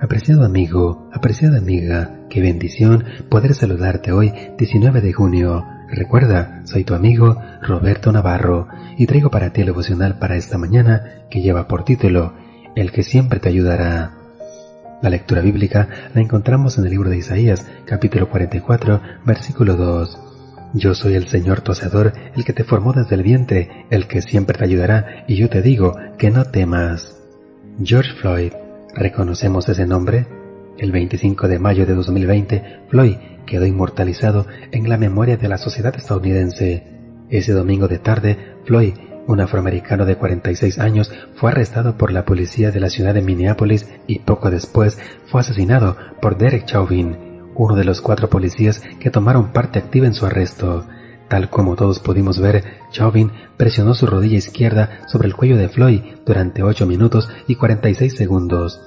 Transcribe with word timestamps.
Apreciado 0.00 0.46
amigo, 0.46 1.10
apreciada 1.12 1.58
amiga, 1.58 2.20
qué 2.30 2.40
bendición 2.40 3.04
poder 3.28 3.54
saludarte 3.54 4.12
hoy 4.12 4.32
19 4.56 5.02
de 5.02 5.12
junio. 5.12 5.66
Recuerda, 5.90 6.62
soy 6.64 6.84
tu 6.84 6.94
amigo 6.94 7.36
Roberto 7.60 8.10
Navarro 8.10 8.66
y 8.96 9.06
traigo 9.06 9.30
para 9.30 9.52
ti 9.52 9.60
el 9.60 9.66
devocional 9.66 10.18
para 10.18 10.36
esta 10.36 10.56
mañana 10.56 11.26
que 11.28 11.42
lleva 11.42 11.68
por 11.68 11.84
título 11.84 12.32
El 12.74 12.92
que 12.92 13.02
siempre 13.02 13.40
te 13.40 13.50
ayudará. 13.50 14.12
La 15.02 15.10
lectura 15.10 15.42
bíblica 15.42 15.88
la 16.14 16.22
encontramos 16.22 16.78
en 16.78 16.84
el 16.84 16.90
libro 16.92 17.10
de 17.10 17.18
Isaías, 17.18 17.66
capítulo 17.84 18.30
44, 18.30 19.02
versículo 19.26 19.76
2. 19.76 20.18
Yo 20.72 20.94
soy 20.94 21.14
el 21.14 21.28
Señor 21.28 21.60
tu 21.60 21.72
Hacedor, 21.72 22.14
el 22.34 22.46
que 22.46 22.54
te 22.54 22.64
formó 22.64 22.94
desde 22.94 23.16
el 23.16 23.22
vientre, 23.22 23.84
el 23.90 24.06
que 24.06 24.22
siempre 24.22 24.56
te 24.56 24.64
ayudará, 24.64 25.24
y 25.28 25.36
yo 25.36 25.50
te 25.50 25.60
digo 25.60 25.94
que 26.16 26.30
no 26.30 26.46
temas. 26.46 27.18
George 27.82 28.12
Floyd 28.14 28.52
¿Reconocemos 28.94 29.68
ese 29.68 29.86
nombre? 29.86 30.26
El 30.76 30.90
25 30.90 31.46
de 31.46 31.58
mayo 31.58 31.86
de 31.86 31.94
2020, 31.94 32.80
Floyd 32.88 33.16
quedó 33.46 33.66
inmortalizado 33.66 34.46
en 34.72 34.88
la 34.88 34.96
memoria 34.96 35.36
de 35.36 35.48
la 35.48 35.58
sociedad 35.58 35.94
estadounidense. 35.94 36.86
Ese 37.28 37.52
domingo 37.52 37.86
de 37.86 37.98
tarde, 37.98 38.36
Floyd, 38.64 38.94
un 39.28 39.40
afroamericano 39.40 40.06
de 40.06 40.16
46 40.16 40.80
años, 40.80 41.12
fue 41.34 41.52
arrestado 41.52 41.96
por 41.96 42.10
la 42.12 42.24
policía 42.24 42.72
de 42.72 42.80
la 42.80 42.90
ciudad 42.90 43.14
de 43.14 43.22
Minneapolis 43.22 43.86
y 44.08 44.20
poco 44.20 44.50
después 44.50 44.98
fue 45.26 45.42
asesinado 45.42 45.96
por 46.20 46.36
Derek 46.36 46.64
Chauvin, 46.64 47.16
uno 47.54 47.76
de 47.76 47.84
los 47.84 48.00
cuatro 48.00 48.28
policías 48.28 48.82
que 48.98 49.10
tomaron 49.10 49.52
parte 49.52 49.78
activa 49.78 50.06
en 50.06 50.14
su 50.14 50.26
arresto. 50.26 50.84
Tal 51.30 51.48
como 51.48 51.76
todos 51.76 52.00
pudimos 52.00 52.40
ver, 52.40 52.64
Chauvin 52.90 53.30
presionó 53.56 53.94
su 53.94 54.04
rodilla 54.04 54.36
izquierda 54.36 55.02
sobre 55.06 55.28
el 55.28 55.36
cuello 55.36 55.56
de 55.56 55.68
Floyd 55.68 56.00
durante 56.26 56.64
8 56.64 56.86
minutos 56.86 57.28
y 57.46 57.54
46 57.54 58.16
segundos. 58.16 58.80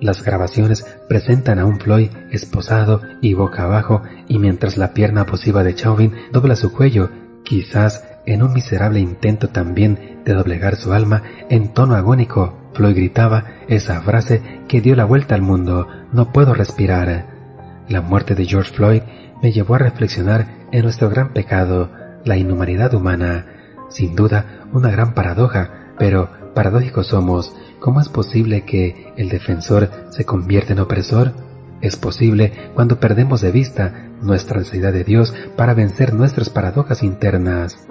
Las 0.00 0.22
grabaciones 0.22 0.86
presentan 1.08 1.58
a 1.58 1.66
un 1.66 1.80
Floyd 1.80 2.10
esposado 2.30 3.02
y 3.20 3.34
boca 3.34 3.64
abajo 3.64 4.02
y 4.28 4.38
mientras 4.38 4.78
la 4.78 4.94
pierna 4.94 5.26
posiva 5.26 5.64
de 5.64 5.74
Chauvin 5.74 6.14
dobla 6.30 6.54
su 6.54 6.72
cuello, 6.72 7.10
quizás 7.42 8.04
en 8.26 8.44
un 8.44 8.52
miserable 8.52 9.00
intento 9.00 9.48
también 9.48 10.20
de 10.24 10.34
doblegar 10.34 10.76
su 10.76 10.92
alma, 10.92 11.24
en 11.50 11.74
tono 11.74 11.96
agónico, 11.96 12.70
Floyd 12.74 12.94
gritaba 12.94 13.44
esa 13.66 14.00
frase 14.02 14.62
que 14.68 14.80
dio 14.80 14.94
la 14.94 15.04
vuelta 15.04 15.34
al 15.34 15.42
mundo, 15.42 15.88
no 16.12 16.32
puedo 16.32 16.54
respirar. 16.54 17.31
La 17.88 18.00
muerte 18.00 18.34
de 18.34 18.46
George 18.46 18.72
Floyd 18.72 19.02
me 19.42 19.52
llevó 19.52 19.74
a 19.74 19.78
reflexionar 19.78 20.46
en 20.70 20.82
nuestro 20.82 21.10
gran 21.10 21.32
pecado, 21.32 21.90
la 22.24 22.36
inhumanidad 22.36 22.94
humana. 22.94 23.46
Sin 23.90 24.14
duda, 24.14 24.66
una 24.72 24.90
gran 24.90 25.14
paradoja, 25.14 25.92
pero 25.98 26.30
paradójicos 26.54 27.08
somos. 27.08 27.54
¿Cómo 27.80 28.00
es 28.00 28.08
posible 28.08 28.64
que 28.64 29.12
el 29.16 29.28
defensor 29.28 29.90
se 30.10 30.24
convierta 30.24 30.72
en 30.72 30.78
opresor? 30.78 31.32
Es 31.80 31.96
posible 31.96 32.52
cuando 32.74 33.00
perdemos 33.00 33.40
de 33.40 33.50
vista 33.50 34.08
nuestra 34.22 34.58
necesidad 34.58 34.92
de 34.92 35.02
Dios 35.02 35.34
para 35.56 35.74
vencer 35.74 36.14
nuestras 36.14 36.48
paradojas 36.48 37.02
internas. 37.02 37.86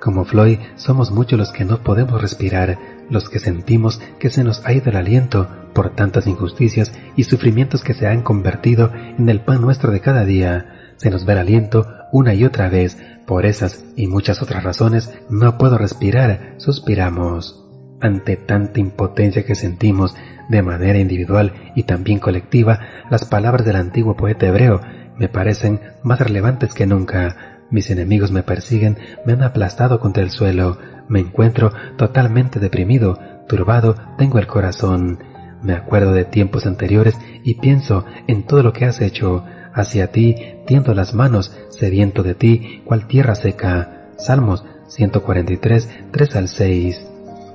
Como 0.00 0.26
Floyd, 0.26 0.58
somos 0.76 1.10
muchos 1.10 1.38
los 1.38 1.50
que 1.50 1.64
no 1.64 1.82
podemos 1.82 2.20
respirar, 2.20 2.78
los 3.08 3.30
que 3.30 3.38
sentimos 3.38 4.00
que 4.18 4.28
se 4.28 4.44
nos 4.44 4.64
ha 4.66 4.74
ido 4.74 4.90
el 4.90 4.96
aliento 4.96 5.48
por 5.76 5.94
tantas 5.94 6.26
injusticias 6.26 6.94
y 7.16 7.24
sufrimientos 7.24 7.84
que 7.84 7.92
se 7.92 8.06
han 8.06 8.22
convertido 8.22 8.90
en 9.18 9.28
el 9.28 9.42
pan 9.42 9.60
nuestro 9.60 9.92
de 9.92 10.00
cada 10.00 10.24
día 10.24 10.94
se 10.96 11.10
nos 11.10 11.26
ve 11.26 11.34
el 11.34 11.40
aliento 11.40 11.86
una 12.12 12.32
y 12.32 12.44
otra 12.46 12.70
vez. 12.70 12.96
Por 13.26 13.44
esas 13.44 13.84
y 13.94 14.06
muchas 14.06 14.40
otras 14.40 14.64
razones 14.64 15.12
no 15.28 15.58
puedo 15.58 15.76
respirar, 15.76 16.54
suspiramos. 16.56 17.62
Ante 18.00 18.36
tanta 18.36 18.80
impotencia 18.80 19.44
que 19.44 19.54
sentimos 19.54 20.16
de 20.48 20.62
manera 20.62 20.98
individual 20.98 21.52
y 21.74 21.82
también 21.82 22.20
colectiva, 22.20 22.80
las 23.10 23.26
palabras 23.26 23.66
del 23.66 23.76
antiguo 23.76 24.16
poeta 24.16 24.46
hebreo 24.46 24.80
me 25.18 25.28
parecen 25.28 25.80
más 26.02 26.20
relevantes 26.20 26.72
que 26.72 26.86
nunca. 26.86 27.60
Mis 27.70 27.90
enemigos 27.90 28.30
me 28.30 28.42
persiguen, 28.42 28.96
me 29.26 29.34
han 29.34 29.42
aplastado 29.42 30.00
contra 30.00 30.22
el 30.22 30.30
suelo, 30.30 30.78
me 31.08 31.20
encuentro 31.20 31.72
totalmente 31.98 32.60
deprimido, 32.60 33.18
turbado, 33.46 33.96
tengo 34.16 34.38
el 34.38 34.46
corazón. 34.46 35.18
Me 35.62 35.72
acuerdo 35.72 36.12
de 36.12 36.24
tiempos 36.24 36.66
anteriores 36.66 37.16
y 37.42 37.54
pienso 37.54 38.04
en 38.26 38.44
todo 38.44 38.62
lo 38.62 38.72
que 38.72 38.84
has 38.84 39.00
hecho, 39.00 39.44
Hacia 39.76 40.10
ti 40.10 40.36
tiendo 40.66 40.94
las 40.94 41.12
manos, 41.12 41.54
sediento 41.68 42.22
de 42.22 42.34
ti, 42.34 42.80
cual 42.86 43.06
tierra 43.06 43.34
seca. 43.34 44.08
Salmos 44.16 44.64
143, 44.88 45.90
3 46.10 46.36
al 46.36 46.48
6. 46.48 47.06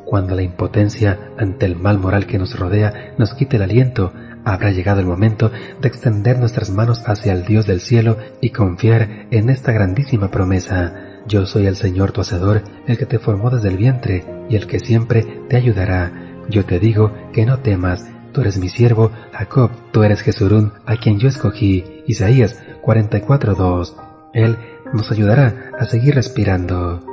Cuando 0.06 0.36
la 0.36 0.44
impotencia 0.44 1.32
ante 1.40 1.66
el 1.66 1.76
mal 1.76 1.98
moral 1.98 2.28
que 2.28 2.38
nos 2.38 2.60
rodea 2.60 3.16
nos 3.18 3.34
quite 3.34 3.56
el 3.56 3.64
aliento, 3.64 4.14
habrá 4.46 4.70
llegado 4.70 5.00
el 5.00 5.08
momento 5.08 5.52
de 5.82 5.88
extender 5.88 6.38
nuestras 6.38 6.70
manos 6.70 7.02
hacia 7.08 7.34
el 7.34 7.44
Dios 7.44 7.66
del 7.66 7.80
cielo 7.80 8.18
y 8.40 8.52
confiar 8.52 9.26
en 9.32 9.50
esta 9.50 9.72
grandísima 9.72 10.30
promesa. 10.30 10.94
Yo 11.28 11.48
soy 11.48 11.66
el 11.66 11.76
Señor 11.76 12.12
tu 12.12 12.22
Hacedor, 12.22 12.62
el 12.86 13.00
que 13.00 13.08
te 13.08 13.18
formó 13.18 13.50
desde 13.50 13.70
el 13.70 13.78
vientre 13.78 14.26
y 14.48 14.58
el 14.58 14.68
que 14.68 14.80
siempre 14.80 15.26
te 15.50 15.58
ayudará. 15.58 16.31
Yo 16.52 16.66
te 16.66 16.80
digo 16.80 17.12
que 17.34 17.46
no 17.46 17.60
temas, 17.60 18.06
Tú 18.32 18.42
eres 18.42 18.58
mi 18.58 18.70
siervo, 18.70 19.12
Jacob, 19.34 19.72
tú 19.92 20.04
eres 20.04 20.22
Jesurún, 20.22 20.72
a 20.86 20.96
quien 20.96 21.20
yo 21.20 21.28
escogí. 21.28 22.04
Isaías 22.08 22.58
44.2. 22.82 23.94
Él 24.34 24.58
nos 24.94 25.12
ayudará 25.12 25.72
a 25.78 25.86
seguir 25.86 26.16
respirando. 26.16 27.06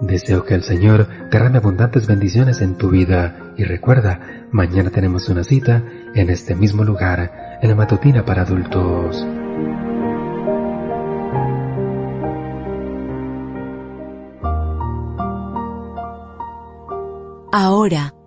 Deseo 0.00 0.44
que 0.44 0.54
el 0.54 0.62
Señor 0.62 1.06
derrame 1.30 1.58
abundantes 1.58 2.06
bendiciones 2.06 2.60
en 2.60 2.74
tu 2.76 2.90
vida 2.90 3.52
y 3.56 3.64
recuerda, 3.64 4.46
mañana 4.50 4.90
tenemos 4.90 5.28
una 5.28 5.44
cita 5.44 5.82
en 6.14 6.30
este 6.30 6.56
mismo 6.56 6.82
lugar, 6.82 7.58
en 7.62 7.68
la 7.68 7.76
matutina 7.76 8.24
para 8.24 8.42
adultos. 8.42 9.24
Ahora, 17.52 18.15